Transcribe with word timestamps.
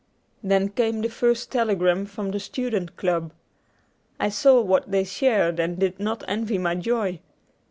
Then 0.41 0.69
came 0.69 1.01
the 1.01 1.09
first 1.09 1.51
telegram 1.51 2.07
from 2.07 2.31
the 2.31 2.39
Student 2.39 2.97
Club. 2.97 3.31
I 4.19 4.29
saw 4.29 4.63
that 4.63 4.89
they 4.89 5.03
shared 5.03 5.59
and 5.59 5.77
did 5.77 5.99
not 5.99 6.23
envy 6.27 6.57
my 6.57 6.73
joy. 6.73 7.19